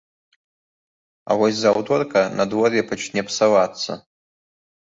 [1.29, 3.91] А вось з аўторка надвор'е пачне псавацца.